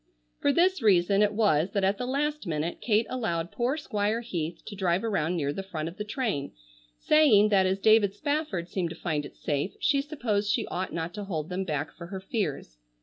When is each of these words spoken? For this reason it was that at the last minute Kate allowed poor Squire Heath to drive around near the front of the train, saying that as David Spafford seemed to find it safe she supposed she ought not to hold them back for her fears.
For 0.39 0.51
this 0.51 0.81
reason 0.81 1.21
it 1.21 1.31
was 1.31 1.73
that 1.73 1.83
at 1.83 1.99
the 1.99 2.07
last 2.07 2.47
minute 2.47 2.81
Kate 2.81 3.05
allowed 3.07 3.51
poor 3.51 3.77
Squire 3.77 4.21
Heath 4.21 4.63
to 4.65 4.75
drive 4.75 5.03
around 5.03 5.37
near 5.37 5.53
the 5.53 5.61
front 5.61 5.87
of 5.87 5.97
the 5.97 6.03
train, 6.03 6.53
saying 6.97 7.49
that 7.49 7.67
as 7.67 7.77
David 7.77 8.15
Spafford 8.15 8.67
seemed 8.67 8.89
to 8.89 8.95
find 8.95 9.27
it 9.27 9.35
safe 9.35 9.75
she 9.79 10.01
supposed 10.01 10.49
she 10.49 10.65
ought 10.69 10.91
not 10.91 11.13
to 11.13 11.25
hold 11.25 11.49
them 11.49 11.65
back 11.65 11.91
for 11.93 12.07
her 12.07 12.19
fears. 12.19 12.79